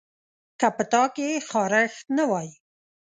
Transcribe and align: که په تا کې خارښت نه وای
که 0.59 0.67
په 0.77 0.83
تا 0.91 1.03
کې 1.15 1.29
خارښت 1.49 2.05
نه 2.17 2.23
وای 2.31 2.49